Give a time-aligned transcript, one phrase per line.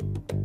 [0.00, 0.37] you